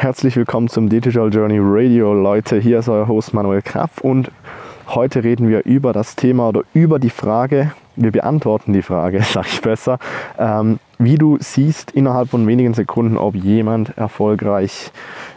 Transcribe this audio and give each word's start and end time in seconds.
Herzlich 0.00 0.34
willkommen 0.36 0.68
zum 0.68 0.88
Digital 0.88 1.28
Journey 1.28 1.58
Radio, 1.60 2.14
Leute. 2.14 2.58
Hier 2.58 2.78
ist 2.78 2.88
euer 2.88 3.06
Host 3.06 3.34
Manuel 3.34 3.60
Krapf 3.60 4.00
und 4.00 4.30
heute 4.88 5.22
reden 5.22 5.50
wir 5.50 5.66
über 5.66 5.92
das 5.92 6.16
Thema 6.16 6.48
oder 6.48 6.62
über 6.72 6.98
die 6.98 7.10
Frage, 7.10 7.72
wir 7.96 8.10
beantworten 8.10 8.72
die 8.72 8.80
Frage, 8.80 9.22
sage 9.30 9.48
ich 9.52 9.60
besser, 9.60 9.98
ähm, 10.38 10.78
wie 10.96 11.16
du 11.16 11.36
siehst 11.38 11.90
innerhalb 11.90 12.30
von 12.30 12.46
wenigen 12.46 12.72
Sekunden, 12.72 13.18
ob 13.18 13.34
jemand 13.34 13.98
erfolgreich 13.98 14.90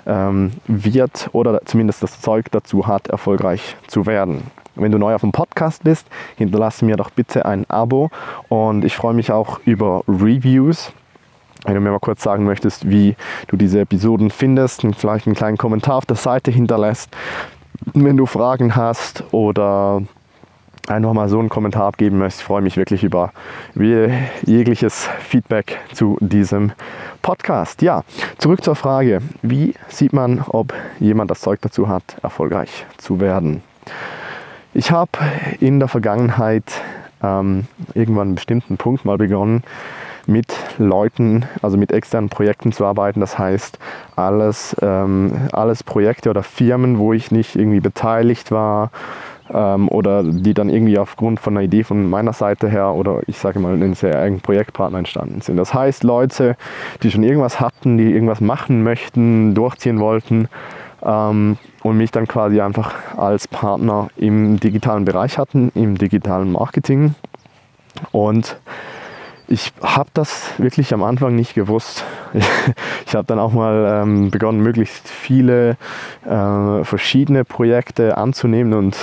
ähm, 0.05 0.53
wird 0.65 1.29
oder 1.33 1.59
zumindest 1.65 2.01
das 2.01 2.21
Zeug 2.21 2.45
dazu 2.51 2.87
hat, 2.87 3.09
erfolgreich 3.09 3.75
zu 3.87 4.05
werden. 4.05 4.43
Wenn 4.75 4.93
du 4.93 4.97
neu 4.97 5.13
auf 5.13 5.21
dem 5.21 5.33
Podcast 5.33 5.83
bist, 5.83 6.07
hinterlasse 6.37 6.85
mir 6.85 6.95
doch 6.95 7.09
bitte 7.09 7.45
ein 7.45 7.69
Abo 7.69 8.11
und 8.47 8.85
ich 8.85 8.95
freue 8.95 9.13
mich 9.13 9.29
auch 9.29 9.59
über 9.65 10.03
Reviews. 10.07 10.93
Wenn 11.65 11.75
du 11.75 11.81
mir 11.81 11.91
mal 11.91 11.99
kurz 11.99 12.23
sagen 12.23 12.43
möchtest, 12.43 12.89
wie 12.89 13.15
du 13.47 13.55
diese 13.55 13.79
Episoden 13.79 14.31
findest 14.31 14.83
und 14.83 14.95
vielleicht 14.95 15.27
einen 15.27 15.35
kleinen 15.35 15.57
Kommentar 15.57 15.95
auf 15.95 16.05
der 16.05 16.17
Seite 16.17 16.51
hinterlässt, 16.51 17.09
wenn 17.93 18.17
du 18.17 18.25
Fragen 18.25 18.75
hast 18.75 19.23
oder 19.31 20.01
einfach 20.87 21.13
mal 21.13 21.29
so 21.29 21.39
einen 21.39 21.49
Kommentar 21.49 21.87
abgeben 21.87 22.17
möchtest, 22.17 22.41
ich 22.41 22.47
freue 22.47 22.61
mich 22.61 22.75
wirklich 22.75 23.03
über 23.03 23.31
jegliches 23.75 25.07
Feedback 25.19 25.79
zu 25.93 26.17
diesem 26.19 26.73
Podcast. 27.21 27.81
Ja, 27.81 28.03
zurück 28.37 28.63
zur 28.63 28.75
Frage, 28.75 29.21
wie 29.41 29.73
sieht 29.87 30.11
man, 30.11 30.43
ob 30.47 30.73
jemand 30.99 31.31
das 31.31 31.39
Zeug 31.41 31.61
dazu 31.61 31.87
hat, 31.87 32.03
erfolgreich 32.21 32.85
zu 32.97 33.21
werden? 33.21 33.63
Ich 34.73 34.91
habe 34.91 35.11
in 35.59 35.79
der 35.79 35.87
Vergangenheit 35.87 36.63
ähm, 37.23 37.65
irgendwann 37.93 38.27
einen 38.29 38.35
bestimmten 38.35 38.77
Punkt 38.77 39.05
mal 39.05 39.17
begonnen, 39.17 39.63
mit 40.25 40.53
Leuten, 40.77 41.45
also 41.61 41.77
mit 41.77 41.91
externen 41.91 42.29
Projekten 42.29 42.71
zu 42.71 42.85
arbeiten. 42.85 43.19
Das 43.19 43.37
heißt, 43.37 43.77
alles, 44.15 44.75
ähm, 44.81 45.33
alles 45.51 45.83
Projekte 45.83 46.29
oder 46.29 46.43
Firmen, 46.43 46.97
wo 46.97 47.13
ich 47.13 47.31
nicht 47.31 47.55
irgendwie 47.55 47.81
beteiligt 47.81 48.51
war 48.51 48.91
ähm, 49.53 49.89
oder 49.89 50.23
die 50.23 50.53
dann 50.53 50.69
irgendwie 50.69 50.97
aufgrund 50.97 51.39
von 51.39 51.57
einer 51.57 51.65
Idee 51.65 51.83
von 51.83 52.09
meiner 52.09 52.33
Seite 52.33 52.69
her 52.69 52.93
oder 52.93 53.21
ich 53.27 53.37
sage 53.37 53.59
mal 53.59 53.73
einen 53.73 53.93
sehr 53.95 54.21
engen 54.21 54.41
Projektpartner 54.41 54.99
entstanden 54.99 55.41
sind. 55.41 55.57
Das 55.57 55.73
heißt, 55.73 56.03
Leute, 56.03 56.55
die 57.01 57.11
schon 57.11 57.23
irgendwas 57.23 57.59
hatten, 57.59 57.97
die 57.97 58.11
irgendwas 58.11 58.41
machen 58.41 58.83
möchten, 58.83 59.53
durchziehen 59.53 59.99
wollten, 59.99 60.47
ähm, 61.03 61.57
und 61.83 61.97
mich 61.97 62.11
dann 62.11 62.27
quasi 62.27 62.61
einfach 62.61 62.93
als 63.17 63.47
Partner 63.47 64.09
im 64.15 64.59
digitalen 64.59 65.05
Bereich 65.05 65.37
hatten, 65.37 65.71
im 65.75 65.97
digitalen 65.97 66.51
Marketing. 66.51 67.15
Und 68.11 68.57
ich 69.47 69.73
habe 69.81 70.09
das 70.13 70.51
wirklich 70.57 70.93
am 70.93 71.03
Anfang 71.03 71.35
nicht 71.35 71.53
gewusst. 71.53 72.03
Ich 73.05 73.15
habe 73.15 73.27
dann 73.27 73.37
auch 73.37 73.53
mal 73.53 74.01
ähm, 74.01 74.31
begonnen, 74.31 74.61
möglichst 74.61 75.07
viele 75.07 75.77
äh, 76.25 76.83
verschiedene 76.83 77.45
Projekte 77.45 78.17
anzunehmen 78.17 78.73
und 78.73 78.97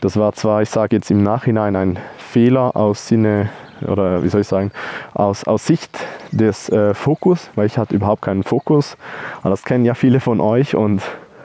das 0.00 0.16
war 0.16 0.32
zwar, 0.32 0.62
ich 0.62 0.70
sage 0.70 0.96
jetzt 0.96 1.08
im 1.12 1.22
Nachhinein, 1.22 1.76
ein 1.76 1.98
Fehler 2.18 2.74
aus 2.74 3.06
Sinne 3.06 3.50
oder 3.86 4.24
wie 4.24 4.28
soll 4.28 4.40
ich 4.40 4.48
sagen, 4.48 4.72
aus, 5.12 5.44
aus 5.44 5.66
Sicht 5.66 5.96
des 6.32 6.68
äh, 6.68 6.94
Fokus, 6.94 7.50
weil 7.54 7.66
ich 7.66 7.78
hatte 7.78 7.94
überhaupt 7.94 8.22
keinen 8.22 8.42
Fokus. 8.42 8.96
Aber 9.42 9.50
das 9.50 9.62
kennen 9.62 9.84
ja 9.84 9.94
viele 9.94 10.18
von 10.18 10.40
euch 10.40 10.74
und 10.74 11.00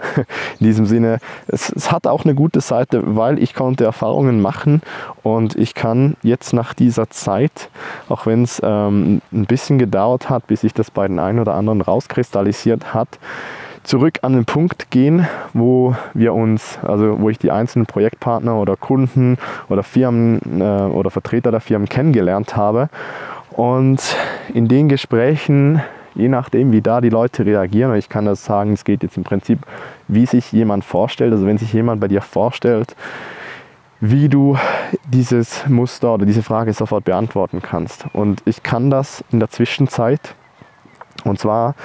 in 0.60 0.66
diesem 0.66 0.86
Sinne, 0.86 1.20
es, 1.48 1.70
es, 1.70 1.92
hat 1.92 2.08
auch 2.08 2.24
eine 2.26 2.36
gute 2.36 2.62
Seite, 2.62 3.02
weil 3.16 3.42
ich 3.42 3.54
konnte 3.54 3.84
Erfahrungen 3.84 4.42
machen 4.42 4.82
und 5.24 5.56
ich 5.56 5.74
kann 5.74 6.16
jetzt 6.24 6.54
nach 6.54 6.74
dieser 6.74 7.10
Zeit, 7.10 7.70
auch 8.08 8.26
wenn 8.26 8.44
es 8.44 8.62
ähm, 8.64 9.22
ein 9.32 9.46
bisschen 9.46 9.80
gedauert 9.80 10.30
hat, 10.30 10.48
bis 10.48 10.62
sich 10.62 10.74
das 10.74 10.92
bei 10.92 11.08
den 11.08 11.20
einen 11.20 11.40
oder 11.40 11.56
anderen 11.56 11.82
rauskristallisiert 11.82 12.94
hat, 12.94 13.20
zurück 13.84 14.20
an 14.22 14.34
den 14.34 14.46
Punkt 14.46 14.92
gehen, 14.92 15.28
wo 15.54 15.96
wir 16.14 16.34
uns, 16.34 16.78
also 16.84 17.20
wo 17.20 17.30
ich 17.30 17.40
die 17.40 17.52
einzelnen 17.52 17.86
Projektpartner 17.86 18.56
oder 18.56 18.76
Kunden 18.76 19.38
oder 19.68 19.84
Firmen 19.84 20.62
äh, 20.62 20.64
oder 20.64 21.10
Vertreter 21.10 21.52
der 21.52 21.62
Firmen 21.62 21.90
kennengelernt 21.90 22.56
habe. 22.56 22.90
Und 23.52 24.16
in 24.54 24.68
den 24.68 24.90
Gesprächen 24.90 25.82
je 26.16 26.28
nachdem, 26.28 26.72
wie 26.72 26.82
da 26.82 27.02
die 27.02 27.10
Leute 27.10 27.46
reagieren. 27.46 27.96
Ich 27.96 28.10
kann 28.10 28.26
das 28.26 28.44
sagen, 28.44 28.74
es 28.74 28.84
geht 28.84 29.04
jetzt 29.04 29.18
im 29.18 29.24
Prinzip, 29.24 29.60
wie 30.08 30.26
sich 30.26 30.52
jemand 30.52 30.84
vorstellt. 30.84 31.32
Also 31.34 31.46
wenn 31.46 31.58
sich 31.58 31.74
jemand 31.74 32.02
bei 32.02 32.08
dir 32.08 32.22
vorstellt, 32.22 32.96
wie 34.02 34.30
du 34.30 34.58
dieses 35.06 35.68
Muster 35.68 36.14
oder 36.14 36.26
diese 36.26 36.44
Frage 36.44 36.74
sofort 36.74 37.06
beantworten 37.06 37.62
kannst. 37.62 38.06
Und 38.14 38.42
ich 38.46 38.64
kann 38.64 38.90
das 38.90 39.24
in 39.32 39.40
der 39.40 39.50
Zwischenzeit. 39.50 40.36
Und 41.26 41.40
zwar 41.40 41.76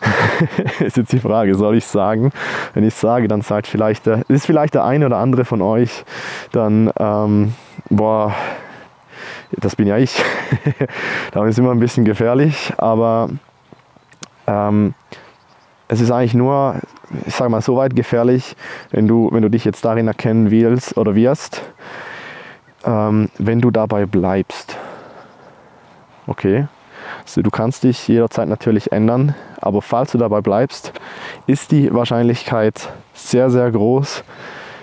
ist 0.80 0.96
jetzt 0.96 1.12
die 1.12 1.18
Frage, 1.18 1.54
soll 1.54 1.76
ich 1.76 1.84
sagen? 1.84 2.32
Wenn 2.72 2.84
ich 2.84 2.94
sage, 2.94 3.28
dann 3.28 3.42
seid 3.42 3.66
vielleicht 3.66 4.06
der, 4.06 4.22
ist 4.28 4.46
vielleicht 4.46 4.74
der 4.74 4.84
eine 4.84 5.06
oder 5.06 5.18
andere 5.18 5.44
von 5.44 5.60
euch, 5.60 6.04
dann, 6.52 6.90
ähm, 6.98 7.54
boah, 7.90 8.34
das 9.50 9.76
bin 9.76 9.86
ja 9.86 9.98
ich. 9.98 10.22
da 11.32 11.44
ist 11.46 11.58
immer 11.58 11.72
ein 11.72 11.80
bisschen 11.80 12.04
gefährlich, 12.04 12.72
aber 12.78 13.28
ähm, 14.48 14.94
es 15.88 16.00
ist 16.00 16.10
eigentlich 16.10 16.34
nur, 16.34 16.76
ich 17.26 17.34
sage 17.34 17.50
mal, 17.50 17.62
so 17.62 17.76
weit 17.76 17.94
gefährlich, 17.94 18.56
wenn 18.90 19.06
du, 19.06 19.30
wenn 19.32 19.42
du 19.42 19.48
dich 19.48 19.64
jetzt 19.64 19.84
darin 19.84 20.08
erkennen 20.08 20.50
willst 20.50 20.96
oder 20.96 21.14
wirst, 21.14 21.62
ähm, 22.84 23.30
wenn 23.38 23.60
du 23.60 23.70
dabei 23.70 24.06
bleibst. 24.06 24.76
Okay? 26.26 26.66
Also 27.22 27.42
du 27.42 27.50
kannst 27.50 27.84
dich 27.84 28.08
jederzeit 28.08 28.48
natürlich 28.48 28.92
ändern, 28.92 29.34
aber 29.60 29.82
falls 29.82 30.12
du 30.12 30.18
dabei 30.18 30.40
bleibst, 30.40 30.92
ist 31.46 31.70
die 31.70 31.92
Wahrscheinlichkeit 31.92 32.90
sehr, 33.14 33.50
sehr 33.50 33.70
groß, 33.70 34.24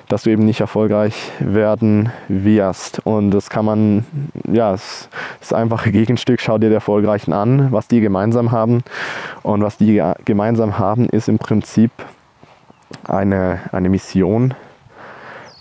dass 0.07 0.23
du 0.23 0.29
eben 0.29 0.45
nicht 0.45 0.61
erfolgreich 0.61 1.31
werden 1.39 2.11
wirst. 2.27 2.99
Und 3.05 3.31
das 3.31 3.49
kann 3.49 3.65
man, 3.65 4.05
ja, 4.51 4.73
es 4.73 5.09
ist 5.41 5.53
einfach 5.53 5.85
ein 5.85 5.91
Gegenstück. 5.91 6.41
Schau 6.41 6.57
dir 6.57 6.69
die 6.69 6.75
Erfolgreichen 6.75 7.33
an, 7.33 7.71
was 7.71 7.87
die 7.87 8.01
gemeinsam 8.01 8.51
haben. 8.51 8.83
Und 9.43 9.63
was 9.63 9.77
die 9.77 10.01
gemeinsam 10.25 10.77
haben, 10.79 11.07
ist 11.09 11.27
im 11.27 11.39
Prinzip 11.39 11.91
eine, 13.07 13.61
eine 13.71 13.89
Mission, 13.89 14.53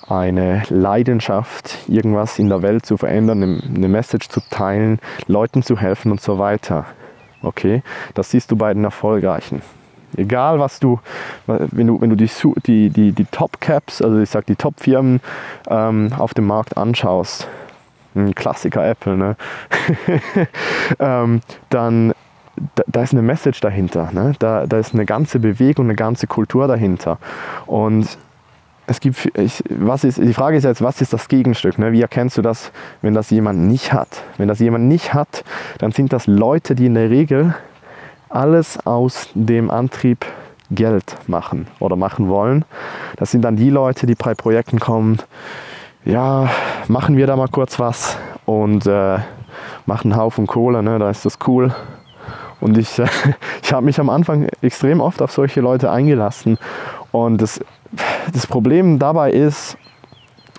eine 0.09 0.63
Leidenschaft, 0.69 1.79
irgendwas 1.89 2.39
in 2.39 2.49
der 2.49 2.63
Welt 2.63 2.85
zu 2.85 2.97
verändern, 2.97 3.63
eine 3.75 3.89
Message 3.89 4.29
zu 4.29 4.41
teilen, 4.51 4.99
Leuten 5.27 5.63
zu 5.63 5.79
helfen 5.79 6.11
und 6.11 6.21
so 6.21 6.39
weiter. 6.39 6.87
Okay, 7.43 7.83
das 8.15 8.31
siehst 8.31 8.51
du 8.51 8.57
bei 8.57 8.73
den 8.73 8.85
Erfolgreichen. 8.85 9.63
Egal 10.17 10.59
was 10.59 10.81
du, 10.81 11.01
wenn 11.47 11.87
du, 11.87 12.01
wenn 12.01 12.11
du 12.11 12.17
die, 12.17 12.31
die, 12.67 12.91
die, 12.91 13.13
die 13.13 13.25
Top-Caps, 13.27 14.03
also 14.03 14.19
ich 14.19 14.31
sag 14.31 14.47
die 14.47 14.57
Top-Firmen 14.57 15.21
ähm, 15.69 16.13
auf 16.17 16.35
dem 16.35 16.47
Markt 16.47 16.77
anschaust, 16.77 17.49
ein 18.15 18.35
Klassiker 18.35 18.87
Apple, 18.89 19.17
ne? 19.17 19.37
ähm, 20.99 21.41
dann 21.71 22.13
da, 22.77 22.85
da, 22.87 23.03
ist 23.03 23.13
eine 23.13 23.23
Message 23.23 23.61
dahinter, 23.61 24.11
ne? 24.13 24.33
da, 24.39 24.67
da 24.67 24.79
ist 24.79 24.95
eine 24.95 25.05
ganze 25.05 25.41
Bewegung, 25.41 25.87
eine 25.87 25.97
ganze 25.97 26.27
Kultur 26.27 26.69
dahinter. 26.69 27.19
Und 27.67 28.17
es 28.87 29.01
gibt, 29.01 29.31
ich, 29.39 29.63
was 29.71 30.05
ist, 30.05 30.19
die 30.19 30.35
Frage 30.35 30.57
ist 30.57 30.65
jetzt, 30.65 30.83
was 30.83 31.01
ist 31.01 31.13
das 31.13 31.29
Gegenstück? 31.29 31.79
Ne? 31.79 31.93
Wie 31.93 32.03
erkennst 32.03 32.37
du 32.37 32.43
das, 32.43 32.71
wenn 33.03 33.15
das 33.15 33.31
jemand 33.31 33.61
nicht 33.61 33.93
hat? 33.93 34.23
Wenn 34.37 34.49
das 34.49 34.59
jemand 34.59 34.85
nicht 34.85 35.15
hat, 35.15 35.45
dann 35.79 35.93
sind 35.93 36.13
das 36.13 36.27
Leute, 36.27 36.75
die 36.75 36.87
in 36.87 36.95
der 36.95 37.11
Regel 37.11 37.55
alles 38.35 38.85
aus 38.87 39.29
dem 39.35 39.71
Antrieb 39.71 40.25
Geld 40.71 41.17
machen 41.27 41.69
oder 41.79 41.97
machen 41.97 42.29
wollen. 42.29 42.65
Das 43.17 43.31
sind 43.31 43.43
dann 43.43 43.57
die 43.57 43.71
Leute, 43.71 44.07
die 44.07 44.15
bei 44.15 44.35
Projekten 44.35 44.81
kommen, 44.81 45.19
ja, 46.05 46.51
machen 46.89 47.17
wir 47.17 47.27
da 47.27 47.37
mal 47.37 47.49
kurz 47.49 47.79
was 47.79 48.19
und 48.45 48.87
äh, 48.87 49.19
machen 49.87 50.13
einen 50.13 50.21
Haufen 50.21 50.47
Kohle, 50.47 50.83
ne? 50.83 50.99
da 50.99 51.11
ist 51.11 51.25
das 51.25 51.39
cool. 51.47 51.75
Und 52.61 52.77
ich, 52.77 52.99
äh, 52.99 53.07
ich 53.63 53.73
habe 53.73 53.85
mich 53.85 54.01
am 54.01 54.11
Anfang 54.11 54.49
extrem 54.63 55.01
oft 55.01 55.23
auf 55.23 55.33
solche 55.33 55.61
Leute 55.61 55.91
eingelassen. 55.91 56.59
Und 57.13 57.41
das, 57.41 57.61
das 58.33 58.47
Problem 58.47 58.99
dabei 58.99 59.31
ist 59.31 59.77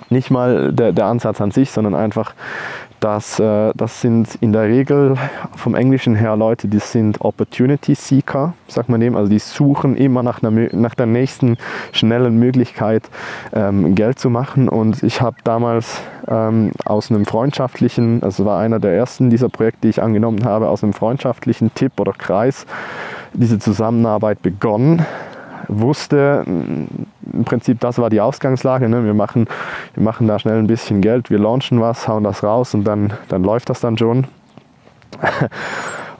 nicht 0.09 0.31
mal 0.31 0.71
der, 0.71 0.93
der 0.93 1.05
Ansatz 1.05 1.41
an 1.41 1.51
sich, 1.51 1.71
sondern 1.71 1.95
einfach 1.95 2.33
das, 2.99 3.39
äh, 3.39 3.71
das 3.75 4.01
sind 4.01 4.35
in 4.41 4.53
der 4.53 4.63
Regel 4.63 5.15
vom 5.55 5.75
Englischen 5.75 6.15
her 6.15 6.35
Leute, 6.35 6.67
die 6.67 6.79
sind 6.79 7.21
Opportunity 7.21 7.95
Seeker, 7.95 8.53
sagt 8.67 8.89
man 8.89 8.99
dem. 8.99 9.15
Also 9.15 9.29
die 9.29 9.39
suchen 9.39 9.95
immer 9.95 10.23
nach, 10.23 10.41
einer, 10.41 10.69
nach 10.73 10.95
der 10.95 11.05
nächsten 11.05 11.57
schnellen 11.91 12.37
Möglichkeit 12.37 13.09
ähm, 13.53 13.95
Geld 13.95 14.19
zu 14.19 14.29
machen. 14.29 14.69
Und 14.69 15.03
ich 15.03 15.21
habe 15.21 15.37
damals 15.43 16.01
ähm, 16.27 16.71
aus 16.85 17.11
einem 17.11 17.25
freundschaftlichen, 17.25 18.23
also 18.23 18.45
war 18.45 18.59
einer 18.59 18.79
der 18.79 18.93
ersten 18.93 19.29
dieser 19.29 19.49
Projekte, 19.49 19.81
die 19.83 19.89
ich 19.89 20.01
angenommen 20.01 20.45
habe, 20.45 20.69
aus 20.69 20.83
einem 20.83 20.93
freundschaftlichen 20.93 21.73
Tipp 21.73 21.99
oder 21.99 22.13
Kreis 22.13 22.65
diese 23.33 23.59
Zusammenarbeit 23.59 24.41
begonnen 24.41 25.05
wusste, 25.67 26.43
im 26.45 27.43
Prinzip 27.45 27.79
das 27.79 27.97
war 27.97 28.09
die 28.09 28.21
Ausgangslage. 28.21 28.89
Ne? 28.89 29.05
Wir, 29.05 29.13
machen, 29.13 29.47
wir 29.93 30.03
machen 30.03 30.27
da 30.27 30.39
schnell 30.39 30.57
ein 30.57 30.67
bisschen 30.67 31.01
Geld, 31.01 31.29
wir 31.29 31.39
launchen 31.39 31.81
was, 31.81 32.07
hauen 32.07 32.23
das 32.23 32.43
raus 32.43 32.73
und 32.73 32.83
dann, 32.83 33.13
dann 33.29 33.43
läuft 33.43 33.69
das 33.69 33.79
dann 33.79 33.97
schon. 33.97 34.27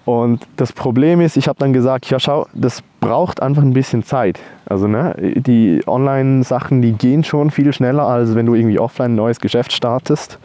Und 0.06 0.46
das 0.56 0.72
Problem 0.72 1.20
ist, 1.20 1.36
ich 1.36 1.48
habe 1.48 1.58
dann 1.58 1.74
gesagt, 1.74 2.08
ja 2.12 2.20
schau, 2.20 2.46
das 2.54 2.84
braucht 3.00 3.42
einfach 3.42 3.64
ein 3.64 3.74
bisschen 3.74 4.04
Zeit. 4.04 4.40
Also 4.68 4.88
ne, 4.88 5.16
die 5.18 5.82
Online-Sachen, 5.88 6.84
die 6.84 6.92
gehen 6.92 7.24
schon 7.24 7.50
viel 7.50 7.74
schneller, 7.74 8.04
als 8.04 8.36
wenn 8.36 8.46
du 8.46 8.54
irgendwie 8.54 8.80
offline 8.80 9.14
ein 9.14 9.16
neues 9.16 9.40
Geschäft 9.40 9.74
startest. 9.74 10.38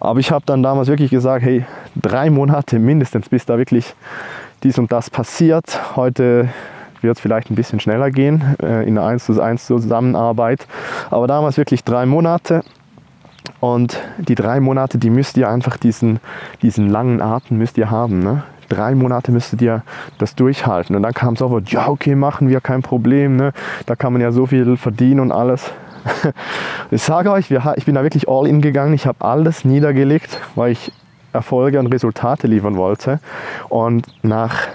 Aber 0.00 0.18
ich 0.18 0.32
habe 0.32 0.44
dann 0.46 0.64
damals 0.64 0.88
wirklich 0.88 1.12
gesagt, 1.12 1.44
hey, 1.44 1.64
drei 1.94 2.28
Monate 2.28 2.80
mindestens, 2.80 3.28
bis 3.28 3.46
da 3.46 3.56
wirklich 3.56 3.94
dies 4.64 4.78
und 4.78 4.90
das 4.90 5.10
passiert. 5.10 5.96
Heute 5.96 6.48
wird 7.02 7.16
es 7.16 7.20
vielleicht 7.20 7.50
ein 7.50 7.54
bisschen 7.54 7.80
schneller 7.80 8.10
gehen 8.10 8.56
äh, 8.62 8.86
in 8.86 8.98
einer 8.98 9.06
1 9.06 9.26
zu 9.26 9.40
1 9.40 9.66
Zusammenarbeit. 9.66 10.66
Aber 11.10 11.26
damals 11.26 11.56
wirklich 11.56 11.84
drei 11.84 12.06
Monate. 12.06 12.62
Und 13.60 14.00
die 14.18 14.34
drei 14.34 14.60
Monate, 14.60 14.98
die 14.98 15.10
müsst 15.10 15.36
ihr 15.36 15.48
einfach 15.48 15.76
diesen, 15.76 16.20
diesen 16.62 16.88
langen 16.88 17.20
Atem 17.20 17.58
müsst 17.58 17.78
ihr 17.78 17.90
haben. 17.90 18.20
Ne? 18.20 18.42
drei 18.68 18.94
Monate 18.94 19.32
müsstet 19.32 19.62
ihr 19.62 19.82
das 20.18 20.34
durchhalten. 20.34 20.94
Und 20.94 21.02
dann 21.02 21.14
kam 21.14 21.36
sofort, 21.36 21.70
ja, 21.70 21.88
okay, 21.88 22.14
machen 22.14 22.48
wir, 22.48 22.60
kein 22.60 22.82
Problem. 22.82 23.36
Ne? 23.36 23.52
Da 23.86 23.96
kann 23.96 24.12
man 24.12 24.22
ja 24.22 24.30
so 24.32 24.46
viel 24.46 24.76
verdienen 24.76 25.20
und 25.20 25.32
alles. 25.32 25.70
Ich 26.90 27.02
sage 27.02 27.30
euch, 27.30 27.50
ich 27.76 27.84
bin 27.84 27.94
da 27.94 28.02
wirklich 28.02 28.30
all 28.30 28.46
in 28.46 28.62
gegangen. 28.62 28.94
Ich 28.94 29.06
habe 29.06 29.22
alles 29.22 29.66
niedergelegt, 29.66 30.40
weil 30.54 30.72
ich 30.72 30.90
Erfolge 31.34 31.78
und 31.78 31.88
Resultate 31.88 32.46
liefern 32.46 32.76
wollte. 32.76 33.20
Und 33.68 34.06
nach 34.22 34.68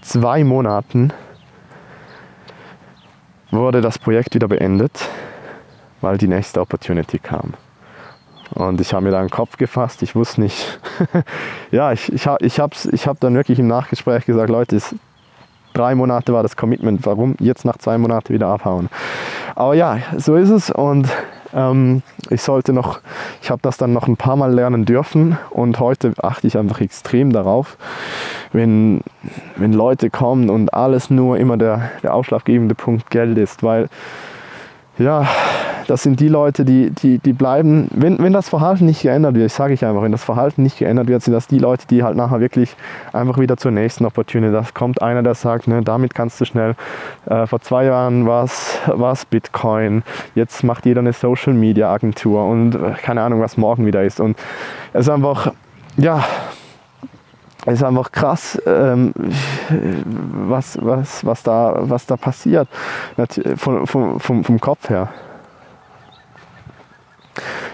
zwei 0.00 0.44
Monaten 0.44 1.12
wurde 3.52 3.80
das 3.80 3.98
Projekt 3.98 4.34
wieder 4.34 4.48
beendet, 4.48 5.08
weil 6.00 6.18
die 6.18 6.28
nächste 6.28 6.60
Opportunity 6.60 7.18
kam. 7.18 7.54
Und 8.54 8.80
ich 8.80 8.92
habe 8.92 9.04
mir 9.04 9.10
da 9.10 9.20
einen 9.20 9.30
Kopf 9.30 9.56
gefasst. 9.56 10.02
Ich 10.02 10.14
wusste 10.14 10.40
nicht. 10.40 10.80
ja, 11.70 11.92
ich, 11.92 12.12
ich, 12.12 12.26
ich 12.40 12.60
habe 12.60 12.74
ich 12.90 13.06
hab 13.06 13.20
dann 13.20 13.34
wirklich 13.34 13.58
im 13.58 13.68
Nachgespräch 13.68 14.26
gesagt, 14.26 14.50
Leute, 14.50 14.76
es, 14.76 14.94
drei 15.72 15.94
Monate 15.94 16.32
war 16.32 16.42
das 16.42 16.56
Commitment. 16.56 17.06
Warum 17.06 17.34
jetzt 17.38 17.64
nach 17.64 17.78
zwei 17.78 17.96
Monaten 17.96 18.34
wieder 18.34 18.48
abhauen? 18.48 18.90
Aber 19.54 19.74
ja, 19.74 19.98
so 20.18 20.36
ist 20.36 20.50
es. 20.50 20.70
Und 20.70 21.08
ähm, 21.54 22.02
ich 22.30 22.42
sollte 22.42 22.72
noch, 22.72 23.00
ich 23.40 23.50
habe 23.50 23.62
das 23.62 23.78
dann 23.78 23.92
noch 23.92 24.06
ein 24.06 24.16
paar 24.16 24.36
Mal 24.36 24.52
lernen 24.52 24.84
dürfen. 24.84 25.38
Und 25.50 25.80
heute 25.80 26.12
achte 26.22 26.46
ich 26.46 26.58
einfach 26.58 26.80
extrem 26.80 27.32
darauf, 27.32 27.78
wenn, 28.52 29.00
wenn 29.56 29.72
Leute 29.72 30.10
kommen 30.10 30.50
und 30.50 30.72
alles 30.74 31.10
nur 31.10 31.38
immer 31.38 31.56
der, 31.56 31.90
der 32.02 32.14
ausschlaggebende 32.14 32.74
Punkt 32.74 33.10
Geld 33.10 33.38
ist. 33.38 33.62
Weil 33.62 33.88
ja, 34.98 35.26
das 35.86 36.02
sind 36.02 36.20
die 36.20 36.28
Leute, 36.28 36.64
die, 36.64 36.90
die, 36.90 37.18
die 37.18 37.32
bleiben, 37.32 37.88
wenn, 37.92 38.18
wenn 38.18 38.32
das 38.32 38.48
Verhalten 38.48 38.86
nicht 38.86 39.02
geändert 39.02 39.34
wird, 39.34 39.50
sage 39.50 39.74
ich 39.74 39.84
einfach, 39.84 40.02
wenn 40.02 40.12
das 40.12 40.24
Verhalten 40.24 40.62
nicht 40.62 40.78
geändert 40.78 41.08
wird, 41.08 41.22
sind 41.22 41.34
das 41.34 41.46
die 41.46 41.58
Leute, 41.58 41.86
die 41.86 42.02
halt 42.02 42.16
nachher 42.16 42.40
wirklich 42.40 42.76
einfach 43.12 43.38
wieder 43.38 43.56
zur 43.56 43.70
nächsten 43.70 44.04
Opportunity. 44.04 44.52
Das 44.52 44.74
kommt 44.74 45.02
einer, 45.02 45.22
der 45.22 45.34
sagt, 45.34 45.68
ne, 45.68 45.82
damit 45.82 46.14
kannst 46.14 46.40
du 46.40 46.44
schnell, 46.44 46.74
äh, 47.26 47.46
vor 47.46 47.60
zwei 47.60 47.84
Jahren 47.84 48.26
war 48.26 48.44
es 48.44 49.24
Bitcoin, 49.26 50.02
jetzt 50.34 50.62
macht 50.62 50.86
jeder 50.86 51.00
eine 51.00 51.12
Social 51.12 51.54
Media 51.54 51.92
Agentur 51.92 52.44
und 52.46 52.74
äh, 52.74 52.92
keine 53.02 53.22
Ahnung, 53.22 53.40
was 53.40 53.56
morgen 53.56 53.86
wieder 53.86 54.02
ist. 54.04 54.20
Und 54.20 54.36
es 54.92 55.06
ist 55.06 55.10
einfach, 55.10 55.52
ja, 55.96 56.24
es 57.64 57.74
ist 57.74 57.84
einfach 57.84 58.10
krass, 58.10 58.60
ähm, 58.66 59.12
was, 60.48 60.78
was, 60.80 61.24
was, 61.24 61.42
da, 61.42 61.76
was 61.82 62.06
da 62.06 62.16
passiert, 62.16 62.68
vom, 63.56 63.86
vom, 63.86 64.18
vom, 64.18 64.44
vom 64.44 64.60
Kopf 64.60 64.90
her. 64.90 65.08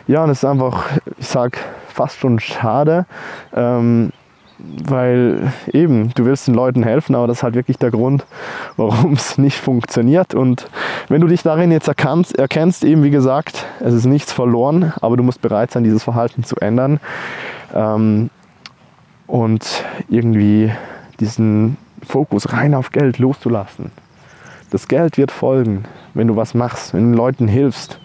Ja, 0.07 0.25
und 0.25 0.31
es 0.31 0.39
ist 0.39 0.45
einfach, 0.45 0.87
ich 1.19 1.27
sag, 1.27 1.59
fast 1.89 2.19
schon 2.19 2.39
schade, 2.39 3.07
ähm, 3.55 4.11
weil 4.59 5.53
eben, 5.73 6.13
du 6.15 6.25
willst 6.25 6.49
den 6.49 6.55
Leuten 6.55 6.83
helfen, 6.83 7.15
aber 7.15 7.27
das 7.27 7.39
ist 7.39 7.43
halt 7.43 7.55
wirklich 7.55 7.79
der 7.79 7.91
Grund, 7.91 8.27
warum 8.77 9.15
es 9.15 9.39
nicht 9.39 9.59
funktioniert. 9.59 10.35
Und 10.35 10.69
wenn 11.09 11.21
du 11.21 11.27
dich 11.27 11.43
darin 11.43 11.71
jetzt 11.71 11.89
erkannst, 11.89 12.39
erkennst, 12.39 12.85
eben 12.85 13.03
wie 13.03 13.11
gesagt, 13.11 13.67
es 13.81 13.95
ist 13.95 14.07
nichts 14.07 14.33
verloren, 14.33 14.93
aber 15.01 15.17
du 15.17 15.23
musst 15.23 15.41
bereit 15.41 15.71
sein, 15.71 15.85
dieses 15.85 16.05
Verhalten 16.05 16.45
zu 16.45 16.57
ändern. 16.57 17.01
Ähm, 17.75 18.31
und 19.29 19.85
irgendwie 20.09 20.73
diesen 21.21 21.77
Fokus 22.05 22.53
rein 22.53 22.75
auf 22.75 22.91
Geld 22.91 23.19
loszulassen. 23.19 23.93
Das 24.71 24.89
Geld 24.89 25.17
wird 25.17 25.31
folgen, 25.31 25.85
wenn 26.15 26.27
du 26.27 26.37
was 26.37 26.55
machst, 26.55 26.95
wenn 26.95 27.13
du 27.13 27.19
Leuten 27.19 27.47
hilfst. 27.47 28.01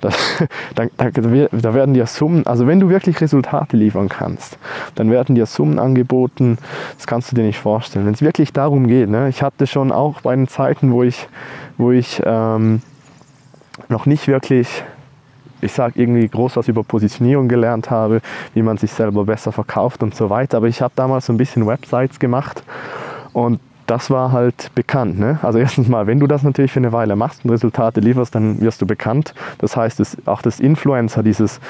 Das, 0.00 0.14
da, 0.74 0.86
da, 0.96 1.10
da, 1.10 1.74
werden 1.74 1.94
dir 1.94 2.06
Summen, 2.06 2.46
also 2.46 2.66
wenn 2.66 2.80
du 2.80 2.88
wirklich 2.88 3.20
Resultate 3.20 3.76
liefern 3.76 4.08
kannst, 4.08 4.58
dann 4.94 5.10
werden 5.10 5.34
dir 5.34 5.46
Summen 5.46 5.78
angeboten, 5.78 6.58
das 6.96 7.06
kannst 7.06 7.32
du 7.32 7.36
dir 7.36 7.44
nicht 7.44 7.58
vorstellen. 7.58 8.04
Wenn 8.04 8.14
es 8.14 8.22
wirklich 8.22 8.52
darum 8.52 8.88
geht, 8.88 9.08
ne? 9.08 9.28
ich 9.28 9.42
hatte 9.42 9.66
schon 9.66 9.92
auch 9.92 10.20
bei 10.20 10.34
den 10.34 10.48
Zeiten, 10.48 10.92
wo 10.92 11.02
ich, 11.02 11.28
wo 11.78 11.92
ich 11.92 12.22
ähm, 12.24 12.82
noch 13.88 14.04
nicht 14.06 14.28
wirklich 14.28 14.84
ich 15.60 15.72
sage 15.72 16.00
irgendwie 16.00 16.28
groß 16.28 16.56
was 16.56 16.68
über 16.68 16.82
Positionierung 16.84 17.48
gelernt 17.48 17.90
habe, 17.90 18.20
wie 18.54 18.62
man 18.62 18.76
sich 18.76 18.92
selber 18.92 19.24
besser 19.24 19.52
verkauft 19.52 20.02
und 20.02 20.14
so 20.14 20.30
weiter. 20.30 20.58
Aber 20.58 20.68
ich 20.68 20.82
habe 20.82 20.92
damals 20.96 21.26
so 21.26 21.32
ein 21.32 21.36
bisschen 21.36 21.66
Websites 21.66 22.18
gemacht 22.18 22.62
und 23.32 23.60
das 23.86 24.10
war 24.10 24.32
halt 24.32 24.74
bekannt. 24.74 25.18
Ne? 25.18 25.38
Also 25.42 25.58
erstens 25.66 25.88
mal, 25.88 26.06
wenn 26.06 26.20
du 26.20 26.26
das 26.26 26.42
natürlich 26.42 26.72
für 26.72 26.80
eine 26.80 26.92
Weile 26.92 27.16
machst 27.16 27.44
und 27.44 27.50
Resultate 27.50 28.00
lieferst, 28.00 28.34
dann 28.34 28.60
wirst 28.60 28.82
du 28.82 28.86
bekannt. 28.86 29.34
Das 29.58 29.76
heißt, 29.76 30.00
das, 30.00 30.16
auch 30.26 30.42
das 30.42 30.60
Influencer, 30.60 31.22
dieses, 31.22 31.60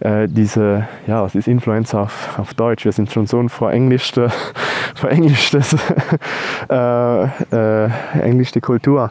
äh, 0.00 0.28
diese, 0.28 0.88
ja, 1.06 1.22
was 1.22 1.34
ist 1.34 1.48
Influencer 1.48 2.00
auf, 2.00 2.38
auf 2.38 2.54
Deutsch? 2.54 2.84
Wir 2.84 2.92
sind 2.92 3.12
schon 3.12 3.26
so 3.26 3.38
ein 3.38 3.48
verenglischte, 3.48 4.30
verenglischtes, 4.94 5.76
äh, 6.70 7.24
äh, 7.24 7.90
englischte 8.20 8.60
Kultur. 8.60 9.10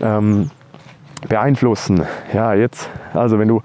Ähm, 0.00 0.50
beeinflussen. 1.28 2.02
Ja, 2.32 2.54
jetzt, 2.54 2.88
also 3.12 3.38
wenn 3.38 3.48
du 3.48 3.62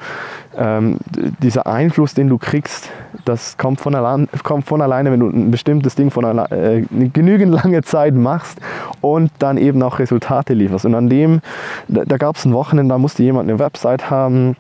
ähm, 0.58 0.98
dieser 1.42 1.68
Einfluss, 1.68 2.14
den 2.14 2.28
du 2.28 2.38
kriegst, 2.38 2.90
das 3.26 3.58
kommt 3.58 3.80
von, 3.80 3.96
allein, 3.96 4.28
kommt 4.44 4.66
von 4.66 4.82
alleine, 4.82 5.12
wenn 5.12 5.20
du 5.20 5.28
ein 5.30 5.52
bestimmtes 5.52 5.96
Ding 5.96 6.12
von 6.12 6.26
allein, 6.26 6.52
äh, 6.52 7.10
genügend 7.14 7.54
lange 7.54 7.82
Zeit 7.84 8.14
machst 8.16 8.60
und 9.02 9.32
dann 9.40 9.58
eben 9.58 9.82
auch 9.84 10.00
Resultate 10.00 10.54
lieferst. 10.54 10.86
Und 10.86 10.96
an 10.96 11.10
dem, 11.10 11.42
da, 11.88 12.04
da 12.06 12.18
gab 12.18 12.36
es 12.36 12.46
ein 12.46 12.54
Wochenende, 12.54 12.94
da 12.94 12.98
musste 12.98 13.24
jemand 13.24 13.50
eine 13.50 13.60
Website 13.60 14.10
haben, 14.10 14.56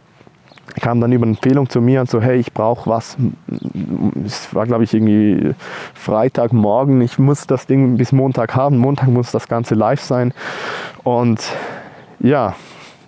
kam 0.80 1.02
dann 1.02 1.12
über 1.12 1.26
eine 1.26 1.36
Empfehlung 1.36 1.70
zu 1.70 1.82
mir 1.82 2.02
und 2.02 2.10
so, 2.10 2.22
hey, 2.22 2.38
ich 2.38 2.54
brauche 2.54 2.90
was. 2.90 3.18
Es 4.26 4.54
war, 4.54 4.66
glaube 4.66 4.84
ich, 4.84 4.94
irgendwie 4.94 5.54
Freitagmorgen. 5.96 7.02
Ich 7.02 7.18
muss 7.18 7.48
das 7.48 7.66
Ding 7.66 7.98
bis 7.98 8.12
Montag 8.12 8.56
haben. 8.56 8.78
Montag 8.78 9.08
muss 9.08 9.32
das 9.32 9.48
Ganze 9.48 9.76
live 9.76 10.02
sein. 10.02 10.34
Und 11.04 11.42
ja, 12.20 12.56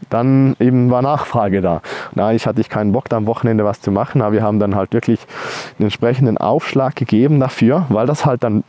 dann 0.09 0.55
eben 0.59 0.89
war 0.91 1.01
Nachfrage 1.01 1.61
da. 1.61 1.81
Und 2.13 2.21
eigentlich 2.21 2.47
hatte 2.47 2.61
ich 2.61 2.69
keinen 2.69 2.91
Bock, 2.91 3.09
da 3.09 3.17
am 3.17 3.27
Wochenende 3.27 3.65
was 3.65 3.81
zu 3.81 3.91
machen, 3.91 4.21
aber 4.21 4.33
wir 4.33 4.43
haben 4.43 4.59
dann 4.59 4.75
halt 4.75 4.93
wirklich 4.93 5.19
einen 5.77 5.85
entsprechenden 5.85 6.37
Aufschlag 6.37 6.95
gegeben 6.95 7.39
dafür, 7.39 7.85
weil 7.89 8.07
das 8.07 8.25
halt 8.25 8.43
dann 8.43 8.63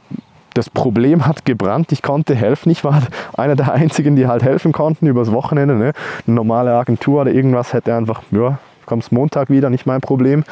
das 0.55 0.69
Problem 0.69 1.27
hat 1.27 1.45
gebrannt, 1.45 1.93
ich 1.93 2.03
konnte 2.03 2.35
helfen. 2.35 2.71
Ich 2.71 2.85
war 2.85 3.03
einer 3.35 3.57
der 3.57 3.73
einzigen, 3.73 4.17
die 4.17 4.27
halt 4.27 4.43
helfen 4.43 4.73
konnten 4.73 5.07
übers 5.07 5.33
Wochenende. 5.33 5.75
Ne? 5.75 5.93
Eine 6.27 6.35
normale 6.35 6.75
Agentur 6.75 7.23
oder 7.23 7.33
irgendwas 7.33 7.73
hätte 7.73 7.95
einfach, 7.95 8.23
ja, 8.31 8.59
kommst 8.87 9.13
Montag 9.13 9.49
wieder, 9.49 9.71
nicht 9.71 9.87
mein 9.87 10.01
Problem. 10.01 10.45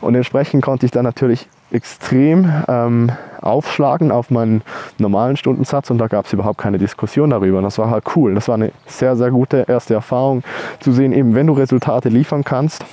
Und 0.00 0.14
entsprechend 0.14 0.62
konnte 0.62 0.86
ich 0.86 0.92
dann 0.92 1.04
natürlich 1.04 1.48
extrem 1.70 2.50
ähm, 2.68 3.12
aufschlagen 3.42 4.10
auf 4.10 4.30
meinen 4.30 4.62
normalen 4.98 5.36
Stundensatz 5.36 5.90
und 5.90 5.98
da 5.98 6.06
gab 6.06 6.26
es 6.26 6.32
überhaupt 6.32 6.58
keine 6.58 6.78
Diskussion 6.78 7.30
darüber. 7.30 7.58
Und 7.58 7.64
das 7.64 7.78
war 7.78 7.90
halt 7.90 8.04
cool. 8.16 8.34
Das 8.34 8.48
war 8.48 8.56
eine 8.56 8.72
sehr, 8.86 9.16
sehr 9.16 9.30
gute 9.30 9.64
erste 9.68 9.94
Erfahrung 9.94 10.42
zu 10.80 10.92
sehen, 10.92 11.12
eben 11.12 11.34
wenn 11.34 11.46
du 11.46 11.52
Resultate 11.52 12.08
liefern 12.08 12.44
kannst, 12.44 12.84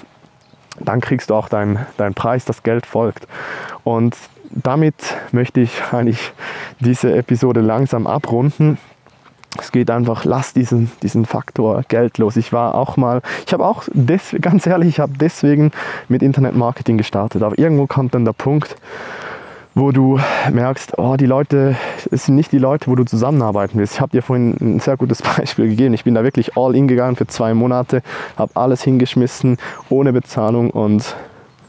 dann 0.79 1.01
kriegst 1.01 1.29
du 1.29 1.35
auch 1.35 1.49
deinen 1.49 1.85
dein 1.97 2.13
Preis, 2.13 2.45
das 2.45 2.63
Geld 2.63 2.85
folgt. 2.85 3.27
Und 3.83 4.15
damit 4.51 4.95
möchte 5.31 5.59
ich 5.59 5.81
eigentlich 5.91 6.31
diese 6.79 7.13
Episode 7.15 7.61
langsam 7.61 8.07
abrunden 8.07 8.77
es 9.59 9.71
geht 9.71 9.89
einfach, 9.89 10.25
lass 10.25 10.53
diesen, 10.53 10.91
diesen 11.01 11.25
Faktor 11.25 11.83
Geld 11.87 12.17
los. 12.17 12.35
Ich 12.35 12.53
war 12.53 12.75
auch 12.75 12.97
mal, 12.97 13.21
ich 13.45 13.53
habe 13.53 13.65
auch, 13.65 13.83
des, 13.93 14.35
ganz 14.41 14.67
ehrlich, 14.67 14.89
ich 14.89 14.99
habe 14.99 15.13
deswegen 15.19 15.71
mit 16.07 16.21
Internetmarketing 16.21 16.97
gestartet. 16.97 17.43
Aber 17.43 17.57
irgendwo 17.57 17.87
kommt 17.87 18.13
dann 18.13 18.25
der 18.25 18.33
Punkt, 18.33 18.75
wo 19.77 19.91
du 19.91 20.19
merkst, 20.51 20.97
oh, 20.97 21.17
die 21.17 21.27
Leute, 21.27 21.75
es 22.09 22.25
sind 22.25 22.35
nicht 22.35 22.51
die 22.51 22.57
Leute, 22.57 22.87
wo 22.87 22.95
du 22.95 23.03
zusammenarbeiten 23.03 23.77
willst. 23.77 23.93
Ich 23.93 24.01
habe 24.01 24.11
dir 24.11 24.23
vorhin 24.23 24.57
ein 24.59 24.79
sehr 24.79 24.97
gutes 24.97 25.21
Beispiel 25.37 25.69
gegeben. 25.69 25.93
Ich 25.93 26.03
bin 26.03 26.15
da 26.15 26.23
wirklich 26.23 26.57
all 26.57 26.75
in 26.75 26.87
gegangen 26.87 27.15
für 27.15 27.27
zwei 27.27 27.53
Monate, 27.53 28.01
habe 28.37 28.51
alles 28.55 28.81
hingeschmissen, 28.81 29.57
ohne 29.89 30.13
Bezahlung 30.13 30.71
und 30.71 31.15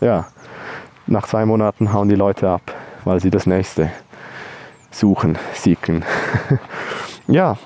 ja, 0.01 0.27
nach 1.07 1.27
zwei 1.27 1.45
Monaten 1.45 1.93
hauen 1.93 2.09
die 2.09 2.15
Leute 2.15 2.49
ab, 2.49 2.63
weil 3.05 3.21
sie 3.21 3.31
das 3.31 3.47
nächste 3.47 3.91
suchen, 4.91 5.37
sieken. 5.53 6.03
ja, 7.27 7.59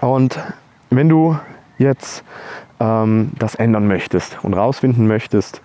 und 0.00 0.38
wenn 0.88 1.08
du 1.10 1.38
jetzt 1.80 2.22
ähm, 2.78 3.32
das 3.38 3.56
ändern 3.56 3.88
möchtest 3.88 4.38
und 4.42 4.54
rausfinden 4.54 5.06
möchtest, 5.06 5.60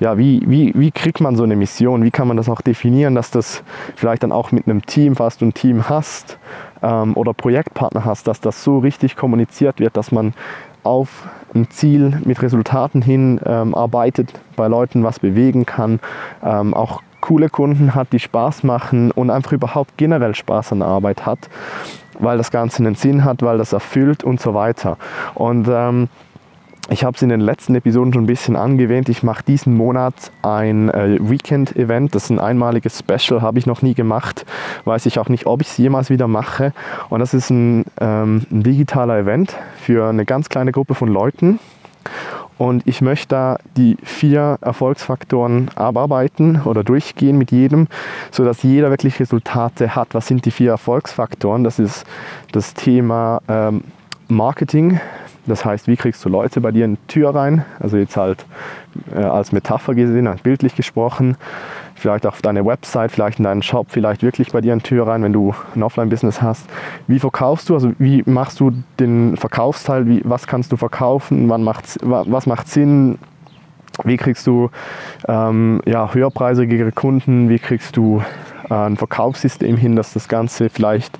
ja, 0.00 0.18
wie, 0.18 0.42
wie, 0.46 0.72
wie 0.74 0.90
kriegt 0.90 1.20
man 1.20 1.36
so 1.36 1.44
eine 1.44 1.56
Mission, 1.56 2.02
wie 2.02 2.10
kann 2.10 2.26
man 2.26 2.36
das 2.36 2.48
auch 2.48 2.60
definieren, 2.60 3.14
dass 3.14 3.30
das 3.30 3.62
vielleicht 3.94 4.22
dann 4.22 4.32
auch 4.32 4.50
mit 4.50 4.66
einem 4.66 4.84
Team, 4.84 5.14
falls 5.14 5.38
du 5.38 5.46
ein 5.46 5.54
Team 5.54 5.88
hast 5.88 6.38
ähm, 6.82 7.16
oder 7.16 7.32
Projektpartner 7.32 8.04
hast, 8.04 8.26
dass 8.26 8.40
das 8.40 8.64
so 8.64 8.78
richtig 8.78 9.16
kommuniziert 9.16 9.78
wird, 9.78 9.96
dass 9.96 10.10
man 10.10 10.34
auf 10.82 11.28
ein 11.54 11.70
Ziel 11.70 12.20
mit 12.24 12.42
Resultaten 12.42 13.02
hin 13.02 13.40
ähm, 13.44 13.74
arbeitet, 13.74 14.32
bei 14.56 14.68
Leuten 14.68 15.04
was 15.04 15.18
bewegen 15.18 15.66
kann, 15.66 16.00
ähm, 16.42 16.74
auch 16.74 17.02
coole 17.20 17.48
Kunden 17.48 17.94
hat, 17.94 18.12
die 18.12 18.18
Spaß 18.18 18.62
machen 18.62 19.10
und 19.10 19.30
einfach 19.30 19.52
überhaupt 19.52 19.96
generell 19.96 20.34
Spaß 20.34 20.72
an 20.72 20.80
der 20.80 20.88
Arbeit 20.88 21.26
hat, 21.26 21.48
weil 22.18 22.38
das 22.38 22.50
Ganze 22.50 22.78
einen 22.78 22.94
Sinn 22.94 23.24
hat, 23.24 23.42
weil 23.42 23.58
das 23.58 23.72
erfüllt 23.72 24.24
und 24.24 24.40
so 24.40 24.54
weiter. 24.54 24.96
Und 25.34 25.68
ähm, 25.68 26.08
ich 26.90 27.04
habe 27.04 27.14
es 27.14 27.22
in 27.22 27.28
den 27.28 27.40
letzten 27.40 27.74
Episoden 27.74 28.14
schon 28.14 28.22
ein 28.22 28.26
bisschen 28.26 28.56
angewähnt. 28.56 29.10
Ich 29.10 29.22
mache 29.22 29.42
diesen 29.42 29.74
Monat 29.76 30.14
ein 30.40 30.88
äh, 30.88 31.18
Weekend-Event. 31.20 32.14
Das 32.14 32.24
ist 32.24 32.30
ein 32.30 32.38
einmaliges 32.38 32.98
Special, 32.98 33.42
habe 33.42 33.58
ich 33.58 33.66
noch 33.66 33.82
nie 33.82 33.92
gemacht. 33.92 34.46
Weiß 34.86 35.04
ich 35.04 35.18
auch 35.18 35.28
nicht, 35.28 35.44
ob 35.44 35.60
ich 35.60 35.68
es 35.68 35.76
jemals 35.76 36.08
wieder 36.08 36.28
mache. 36.28 36.72
Und 37.10 37.20
das 37.20 37.34
ist 37.34 37.50
ein, 37.50 37.84
ähm, 38.00 38.46
ein 38.50 38.62
digitaler 38.62 39.18
Event 39.18 39.54
für 39.76 40.08
eine 40.08 40.24
ganz 40.24 40.48
kleine 40.48 40.72
Gruppe 40.72 40.94
von 40.94 41.08
Leuten. 41.08 41.60
Und 42.58 42.86
ich 42.86 43.00
möchte 43.00 43.28
da 43.28 43.58
die 43.76 43.96
vier 44.02 44.58
Erfolgsfaktoren 44.60 45.70
abarbeiten 45.76 46.62
oder 46.64 46.84
durchgehen 46.84 47.38
mit 47.38 47.52
jedem, 47.52 47.86
sodass 48.30 48.62
jeder 48.62 48.90
wirklich 48.90 49.20
Resultate 49.20 49.94
hat. 49.94 50.08
Was 50.12 50.26
sind 50.26 50.44
die 50.44 50.50
vier 50.50 50.72
Erfolgsfaktoren? 50.72 51.64
Das 51.64 51.78
ist 51.78 52.04
das 52.52 52.74
Thema 52.74 53.40
ähm, 53.48 53.84
Marketing, 54.26 55.00
das 55.48 55.64
heißt, 55.64 55.86
wie 55.88 55.96
kriegst 55.96 56.24
du 56.24 56.28
Leute 56.28 56.60
bei 56.60 56.70
dir 56.70 56.84
in 56.84 56.96
die 56.96 57.06
Tür 57.08 57.34
rein? 57.34 57.64
Also 57.80 57.96
jetzt 57.96 58.16
halt 58.16 58.44
äh, 59.14 59.20
als 59.20 59.50
Metapher 59.50 59.94
gesehen, 59.94 60.26
als 60.26 60.42
bildlich 60.42 60.76
gesprochen. 60.76 61.36
Vielleicht 61.98 62.26
auf 62.26 62.40
deine 62.42 62.64
Website, 62.64 63.10
vielleicht 63.10 63.38
in 63.38 63.44
deinen 63.44 63.62
Shop, 63.62 63.88
vielleicht 63.90 64.22
wirklich 64.22 64.52
bei 64.52 64.60
dir 64.60 64.72
in 64.72 64.82
Tür 64.82 65.06
rein, 65.06 65.22
wenn 65.22 65.32
du 65.32 65.54
ein 65.74 65.82
Offline-Business 65.82 66.40
hast. 66.40 66.68
Wie 67.06 67.18
verkaufst 67.18 67.68
du? 67.68 67.74
Also 67.74 67.92
wie 67.98 68.22
machst 68.26 68.60
du 68.60 68.72
den 69.00 69.36
Verkaufsteil? 69.36 70.06
Wie, 70.06 70.22
was 70.24 70.46
kannst 70.46 70.72
du 70.72 70.76
verkaufen? 70.76 71.48
Wann 71.48 71.62
macht's, 71.62 71.98
was 72.02 72.46
macht 72.46 72.68
Sinn? 72.68 73.18
Wie 74.04 74.16
kriegst 74.16 74.46
du 74.46 74.70
ähm, 75.26 75.80
ja, 75.84 76.12
höherpreisigere 76.12 76.92
Kunden? 76.92 77.48
Wie 77.48 77.58
kriegst 77.58 77.96
du 77.96 78.22
äh, 78.70 78.74
ein 78.74 78.96
Verkaufssystem 78.96 79.76
hin, 79.76 79.96
dass 79.96 80.12
das 80.12 80.28
Ganze 80.28 80.68
vielleicht 80.68 81.18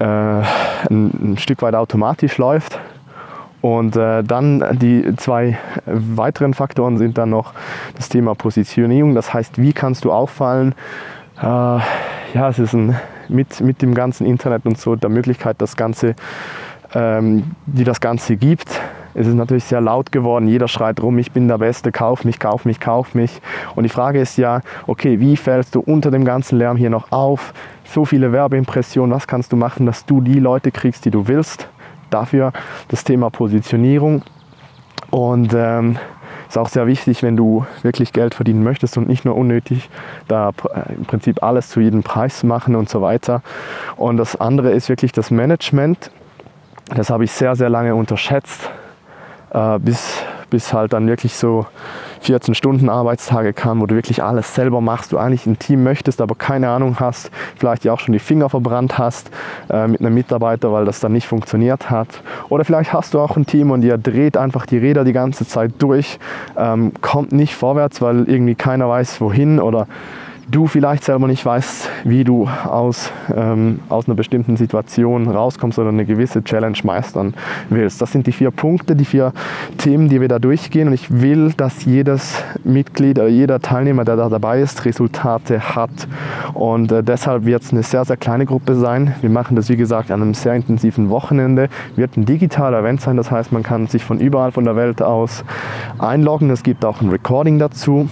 äh, 0.00 0.04
ein, 0.04 0.42
ein 0.90 1.36
Stück 1.38 1.62
weit 1.62 1.74
automatisch 1.74 2.38
läuft? 2.38 2.78
Und 3.62 3.96
äh, 3.96 4.24
dann 4.24 4.76
die 4.78 5.14
zwei 5.16 5.56
weiteren 5.86 6.52
Faktoren 6.52 6.98
sind 6.98 7.16
dann 7.16 7.30
noch 7.30 7.54
das 7.96 8.08
Thema 8.08 8.34
Positionierung. 8.34 9.14
Das 9.14 9.32
heißt, 9.32 9.58
wie 9.62 9.72
kannst 9.72 10.04
du 10.04 10.12
auffallen? 10.12 10.74
Äh, 11.40 11.44
ja, 11.44 12.48
es 12.48 12.58
ist 12.58 12.74
ein, 12.74 12.96
mit, 13.28 13.60
mit 13.60 13.80
dem 13.80 13.94
ganzen 13.94 14.26
Internet 14.26 14.66
und 14.66 14.78
so 14.78 14.96
der 14.96 15.10
Möglichkeit, 15.10 15.56
das 15.60 15.76
Ganze, 15.76 16.16
ähm, 16.92 17.52
die 17.66 17.84
das 17.84 18.00
Ganze 18.00 18.36
gibt. 18.36 18.68
Es 19.14 19.26
ist 19.26 19.34
natürlich 19.34 19.64
sehr 19.64 19.80
laut 19.80 20.10
geworden. 20.10 20.48
Jeder 20.48 20.68
schreit 20.68 21.00
rum, 21.00 21.18
ich 21.18 21.32
bin 21.32 21.46
der 21.46 21.58
Beste, 21.58 21.92
kauf 21.92 22.24
mich, 22.24 22.38
kauf 22.38 22.64
mich, 22.64 22.80
kauf 22.80 23.14
mich. 23.14 23.40
Und 23.76 23.84
die 23.84 23.90
Frage 23.90 24.20
ist 24.20 24.38
ja, 24.38 24.62
okay, 24.86 25.20
wie 25.20 25.36
fällst 25.36 25.74
du 25.74 25.80
unter 25.80 26.10
dem 26.10 26.24
ganzen 26.24 26.58
Lärm 26.58 26.76
hier 26.76 26.90
noch 26.90 27.12
auf? 27.12 27.52
So 27.84 28.06
viele 28.06 28.32
Werbeimpressionen, 28.32 29.14
was 29.14 29.26
kannst 29.26 29.52
du 29.52 29.56
machen, 29.56 29.86
dass 29.86 30.06
du 30.06 30.20
die 30.20 30.40
Leute 30.40 30.72
kriegst, 30.72 31.04
die 31.04 31.10
du 31.10 31.28
willst? 31.28 31.68
Dafür 32.12 32.52
das 32.88 33.04
Thema 33.04 33.30
Positionierung. 33.30 34.22
Und 35.10 35.52
ähm, 35.54 35.98
ist 36.52 36.58
auch 36.58 36.68
sehr 36.68 36.86
wichtig, 36.86 37.22
wenn 37.22 37.34
du 37.34 37.64
wirklich 37.82 38.12
Geld 38.12 38.34
verdienen 38.34 38.62
möchtest 38.62 38.98
und 38.98 39.08
nicht 39.08 39.24
nur 39.24 39.36
unnötig 39.36 39.88
da 40.28 40.50
äh, 40.74 40.94
im 40.94 41.06
Prinzip 41.06 41.42
alles 41.42 41.70
zu 41.70 41.80
jedem 41.80 42.02
Preis 42.02 42.42
machen 42.42 42.76
und 42.76 42.90
so 42.90 43.00
weiter. 43.00 43.40
Und 43.96 44.18
das 44.18 44.38
andere 44.38 44.70
ist 44.70 44.90
wirklich 44.90 45.12
das 45.12 45.30
Management. 45.30 46.10
Das 46.94 47.08
habe 47.08 47.24
ich 47.24 47.32
sehr, 47.32 47.56
sehr 47.56 47.70
lange 47.70 47.94
unterschätzt, 47.94 48.70
äh, 49.54 49.78
bis, 49.78 50.22
bis 50.52 50.72
halt 50.74 50.92
dann 50.92 51.08
wirklich 51.08 51.34
so 51.34 51.66
14 52.20 52.54
Stunden 52.54 52.90
Arbeitstage 52.90 53.54
kann, 53.54 53.80
wo 53.80 53.86
du 53.86 53.94
wirklich 53.94 54.22
alles 54.22 54.54
selber 54.54 54.82
machst, 54.82 55.10
du 55.10 55.18
eigentlich 55.18 55.46
ein 55.46 55.58
Team 55.58 55.82
möchtest, 55.82 56.20
aber 56.20 56.34
keine 56.34 56.68
Ahnung 56.68 57.00
hast, 57.00 57.30
vielleicht 57.56 57.84
ja 57.84 57.92
auch 57.94 58.00
schon 58.00 58.12
die 58.12 58.18
Finger 58.18 58.50
verbrannt 58.50 58.98
hast 58.98 59.30
äh, 59.70 59.88
mit 59.88 60.00
einem 60.00 60.14
Mitarbeiter, 60.14 60.70
weil 60.70 60.84
das 60.84 61.00
dann 61.00 61.12
nicht 61.12 61.26
funktioniert 61.26 61.90
hat. 61.90 62.22
Oder 62.50 62.66
vielleicht 62.66 62.92
hast 62.92 63.14
du 63.14 63.20
auch 63.20 63.36
ein 63.36 63.46
Team 63.46 63.70
und 63.70 63.82
ihr 63.82 63.96
dreht 63.96 64.36
einfach 64.36 64.66
die 64.66 64.76
Räder 64.76 65.04
die 65.04 65.14
ganze 65.14 65.48
Zeit 65.48 65.72
durch, 65.78 66.18
ähm, 66.56 66.92
kommt 67.00 67.32
nicht 67.32 67.54
vorwärts, 67.54 68.02
weil 68.02 68.28
irgendwie 68.28 68.54
keiner 68.54 68.88
weiß 68.88 69.22
wohin 69.22 69.58
oder 69.58 69.86
du 70.50 70.66
vielleicht 70.66 71.04
selber 71.04 71.26
nicht 71.26 71.44
weißt, 71.44 71.88
wie 72.04 72.24
du 72.24 72.46
aus, 72.46 73.10
ähm, 73.34 73.80
aus 73.88 74.06
einer 74.06 74.14
bestimmten 74.14 74.56
Situation 74.56 75.28
rauskommst 75.28 75.78
oder 75.78 75.90
eine 75.90 76.04
gewisse 76.04 76.42
Challenge 76.42 76.78
meistern 76.84 77.34
willst. 77.70 78.00
Das 78.02 78.12
sind 78.12 78.26
die 78.26 78.32
vier 78.32 78.50
Punkte, 78.50 78.96
die 78.96 79.04
vier 79.04 79.32
Themen, 79.78 80.08
die 80.08 80.20
wir 80.20 80.28
da 80.28 80.38
durchgehen. 80.38 80.88
Und 80.88 80.94
ich 80.94 81.22
will, 81.22 81.52
dass 81.56 81.84
jedes 81.84 82.42
Mitglied 82.64 83.18
oder 83.18 83.28
jeder 83.28 83.60
Teilnehmer, 83.60 84.04
der 84.04 84.16
da 84.16 84.28
dabei 84.28 84.60
ist, 84.60 84.84
Resultate 84.84 85.74
hat. 85.74 86.08
Und 86.54 86.92
äh, 86.92 87.02
deshalb 87.02 87.44
wird 87.44 87.62
es 87.62 87.72
eine 87.72 87.82
sehr, 87.82 88.04
sehr 88.04 88.16
kleine 88.16 88.46
Gruppe 88.46 88.74
sein. 88.74 89.14
Wir 89.20 89.30
machen 89.30 89.56
das, 89.56 89.68
wie 89.68 89.76
gesagt, 89.76 90.10
an 90.10 90.22
einem 90.22 90.34
sehr 90.34 90.54
intensiven 90.54 91.10
Wochenende. 91.10 91.68
Wird 91.96 92.16
ein 92.16 92.24
digitaler 92.24 92.80
Event 92.80 93.00
sein, 93.00 93.16
das 93.16 93.30
heißt, 93.30 93.52
man 93.52 93.62
kann 93.62 93.86
sich 93.86 94.04
von 94.04 94.18
überall 94.18 94.52
von 94.52 94.64
der 94.64 94.76
Welt 94.76 95.02
aus 95.02 95.44
einloggen. 95.98 96.50
Es 96.50 96.62
gibt 96.62 96.84
auch 96.84 97.00
ein 97.00 97.08
Recording 97.08 97.58
dazu. 97.58 98.08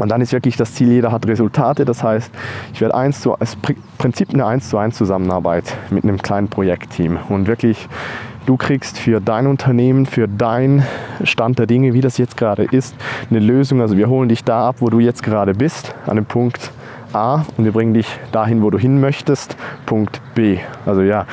Und 0.00 0.08
dann 0.08 0.22
ist 0.22 0.32
wirklich 0.32 0.56
das 0.56 0.74
Ziel, 0.74 0.88
jeder 0.88 1.12
hat 1.12 1.26
Resultate. 1.26 1.84
Das 1.84 2.02
heißt, 2.02 2.30
ich 2.72 2.80
werde 2.80 2.94
eins 2.94 3.20
zu, 3.20 3.36
es 3.38 3.56
Prinzip 3.98 4.32
eine 4.32 4.46
1 4.46 4.70
zu 4.70 4.78
1 4.78 4.96
Zusammenarbeit 4.96 5.76
mit 5.90 6.04
einem 6.04 6.22
kleinen 6.22 6.48
Projektteam. 6.48 7.18
Und 7.28 7.46
wirklich, 7.46 7.86
du 8.46 8.56
kriegst 8.56 8.98
für 8.98 9.20
dein 9.20 9.46
Unternehmen, 9.46 10.06
für 10.06 10.26
dein 10.26 10.86
Stand 11.22 11.58
der 11.58 11.66
Dinge, 11.66 11.92
wie 11.92 12.00
das 12.00 12.16
jetzt 12.16 12.38
gerade 12.38 12.64
ist, 12.64 12.94
eine 13.28 13.40
Lösung. 13.40 13.82
Also 13.82 13.98
wir 13.98 14.08
holen 14.08 14.30
dich 14.30 14.42
da 14.42 14.68
ab, 14.68 14.76
wo 14.78 14.88
du 14.88 15.00
jetzt 15.00 15.22
gerade 15.22 15.52
bist, 15.52 15.94
an 16.06 16.16
dem 16.16 16.24
Punkt 16.24 16.72
A 17.12 17.44
und 17.58 17.64
wir 17.64 17.72
bringen 17.72 17.92
dich 17.92 18.06
dahin, 18.32 18.62
wo 18.62 18.70
du 18.70 18.78
hin 18.78 19.00
möchtest, 19.00 19.56
Punkt 19.84 20.22
B. 20.34 20.60
Also 20.86 21.02
ja, 21.02 21.26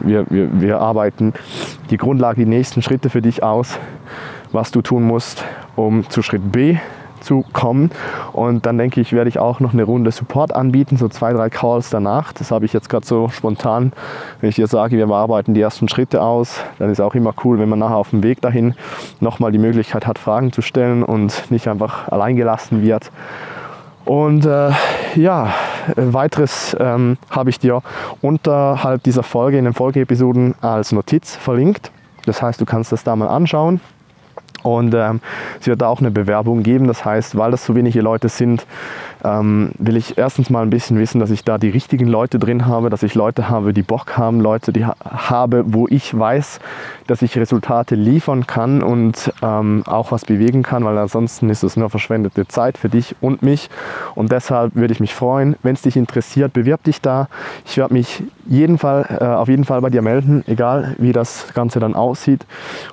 wir, 0.00 0.24
wir, 0.28 0.48
wir 0.60 0.80
arbeiten 0.80 1.34
die 1.90 1.98
Grundlage, 1.98 2.44
die 2.44 2.50
nächsten 2.50 2.82
Schritte 2.82 3.10
für 3.10 3.22
dich 3.22 3.44
aus, 3.44 3.78
was 4.50 4.72
du 4.72 4.82
tun 4.82 5.04
musst, 5.04 5.44
um 5.76 6.08
zu 6.10 6.22
Schritt 6.22 6.50
B 6.50 6.78
zu 7.20 7.44
kommen. 7.52 7.90
Und 8.32 8.66
dann 8.66 8.78
denke 8.78 9.00
ich, 9.00 9.12
werde 9.12 9.28
ich 9.28 9.38
auch 9.38 9.60
noch 9.60 9.72
eine 9.72 9.84
Runde 9.84 10.10
Support 10.10 10.54
anbieten, 10.54 10.96
so 10.96 11.08
zwei, 11.08 11.32
drei 11.32 11.50
Calls 11.50 11.90
danach. 11.90 12.32
Das 12.32 12.50
habe 12.50 12.64
ich 12.64 12.72
jetzt 12.72 12.88
gerade 12.88 13.06
so 13.06 13.28
spontan. 13.28 13.92
Wenn 14.40 14.50
ich 14.50 14.56
dir 14.56 14.66
sage, 14.66 14.96
wir 14.96 15.08
arbeiten 15.08 15.54
die 15.54 15.60
ersten 15.60 15.88
Schritte 15.88 16.22
aus, 16.22 16.60
dann 16.78 16.90
ist 16.90 17.00
auch 17.00 17.14
immer 17.14 17.34
cool, 17.44 17.58
wenn 17.58 17.68
man 17.68 17.78
nachher 17.78 17.96
auf 17.96 18.10
dem 18.10 18.22
Weg 18.22 18.40
dahin 18.40 18.74
nochmal 19.20 19.52
die 19.52 19.58
Möglichkeit 19.58 20.06
hat, 20.06 20.18
Fragen 20.18 20.52
zu 20.52 20.62
stellen 20.62 21.02
und 21.02 21.50
nicht 21.50 21.68
einfach 21.68 22.08
allein 22.08 22.36
gelassen 22.36 22.82
wird. 22.82 23.10
Und 24.04 24.46
äh, 24.46 24.70
ja, 25.16 25.52
weiteres 25.96 26.74
ähm, 26.80 27.18
habe 27.30 27.50
ich 27.50 27.58
dir 27.58 27.82
unterhalb 28.22 29.02
dieser 29.02 29.22
Folge 29.22 29.58
in 29.58 29.64
den 29.64 29.74
Folgeepisoden 29.74 30.54
als 30.62 30.92
Notiz 30.92 31.36
verlinkt. 31.36 31.90
Das 32.24 32.40
heißt, 32.40 32.58
du 32.58 32.64
kannst 32.64 32.90
das 32.90 33.04
da 33.04 33.14
mal 33.16 33.28
anschauen. 33.28 33.80
Und 34.62 34.94
ähm, 34.94 35.20
es 35.60 35.66
wird 35.66 35.80
da 35.80 35.88
auch 35.88 36.00
eine 36.00 36.10
Bewerbung 36.10 36.62
geben. 36.62 36.88
Das 36.88 37.04
heißt, 37.04 37.36
weil 37.36 37.50
das 37.50 37.64
so 37.64 37.74
wenige 37.74 38.00
Leute 38.00 38.28
sind, 38.28 38.66
ähm, 39.24 39.72
will 39.78 39.96
ich 39.96 40.18
erstens 40.18 40.50
mal 40.50 40.62
ein 40.62 40.70
bisschen 40.70 40.98
wissen, 40.98 41.20
dass 41.20 41.30
ich 41.30 41.44
da 41.44 41.58
die 41.58 41.68
richtigen 41.68 42.06
Leute 42.06 42.38
drin 42.38 42.66
habe, 42.66 42.90
dass 42.90 43.02
ich 43.02 43.14
Leute 43.14 43.48
habe, 43.48 43.72
die 43.72 43.82
Bock 43.82 44.16
haben, 44.16 44.40
Leute, 44.40 44.72
die 44.72 44.86
ha 44.86 44.94
habe, 45.04 45.64
wo 45.66 45.88
ich 45.88 46.16
weiß, 46.16 46.60
dass 47.06 47.22
ich 47.22 47.36
Resultate 47.36 47.94
liefern 47.94 48.46
kann 48.46 48.82
und 48.82 49.32
ähm, 49.42 49.82
auch 49.86 50.12
was 50.12 50.24
bewegen 50.24 50.62
kann, 50.62 50.84
weil 50.84 50.96
ansonsten 50.98 51.50
ist 51.50 51.62
es 51.62 51.76
nur 51.76 51.90
verschwendete 51.90 52.46
Zeit 52.46 52.78
für 52.78 52.88
dich 52.88 53.16
und 53.20 53.42
mich. 53.42 53.70
Und 54.14 54.32
deshalb 54.32 54.74
würde 54.74 54.92
ich 54.92 55.00
mich 55.00 55.14
freuen, 55.14 55.56
wenn 55.62 55.74
es 55.74 55.82
dich 55.82 55.96
interessiert, 55.96 56.52
bewirb 56.52 56.84
dich 56.84 57.00
da. 57.00 57.28
Ich 57.64 57.76
werde 57.76 57.94
mich 57.94 58.22
jeden 58.46 58.78
Fall, 58.78 59.18
äh, 59.20 59.24
auf 59.24 59.48
jeden 59.48 59.64
Fall 59.64 59.80
bei 59.80 59.90
dir 59.90 60.02
melden, 60.02 60.44
egal 60.46 60.94
wie 60.98 61.12
das 61.12 61.52
Ganze 61.54 61.80
dann 61.80 61.94
aussieht. 61.94 62.46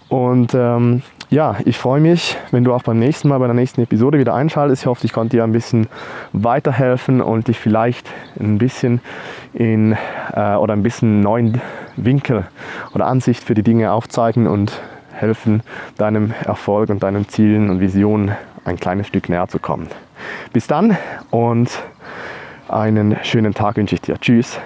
Und 0.10 0.54
ähm, 0.54 1.02
ja, 1.30 1.58
ich 1.66 1.78
freue 1.78 2.00
mich, 2.00 2.38
wenn 2.52 2.64
du 2.64 2.74
auch 2.74 2.84
beim 2.84 3.00
nächsten 3.00 3.28
Mal, 3.30 3.40
bei 3.40 3.48
der 3.48 3.56
nächsten 3.56 3.82
Episode 3.82 4.20
wieder 4.20 4.34
einschaltest. 4.34 4.84
Ich 4.84 4.88
hoffe, 4.88 5.06
ich 5.06 5.14
konnte 5.14 5.38
dir 5.38 5.44
ein 5.44 5.52
bisschen 5.52 5.88
weiterhelfen 6.34 7.22
und 7.22 7.48
dich 7.48 7.60
vielleicht 7.60 8.10
ein 8.40 8.58
bisschen 8.58 9.02
in 9.54 9.98
äh, 10.34 10.56
oder 10.56 10.74
ein 10.74 10.84
bisschen 10.84 11.22
neuen 11.22 11.62
Winkel 11.96 12.46
oder 12.94 13.08
Ansicht 13.08 13.44
für 13.44 13.54
die 13.54 13.64
Dinge 13.64 13.92
aufzeigen 13.92 14.48
und 14.48 14.82
helfen, 15.14 15.64
deinem 15.98 16.34
Erfolg 16.46 16.90
und 16.90 17.04
deinen 17.04 17.28
Zielen 17.28 17.70
und 17.70 17.80
Visionen 17.80 18.36
ein 18.66 18.78
kleines 18.78 19.08
Stück 19.08 19.30
näher 19.30 19.48
zu 19.48 19.60
kommen. 19.60 19.88
Bis 20.54 20.68
dann 20.68 20.98
und 21.32 21.72
einen 22.68 23.18
schönen 23.24 23.54
Tag 23.54 23.78
wünsche 23.78 23.96
ich 23.96 24.02
dir. 24.02 24.20
Tschüss. 24.20 24.60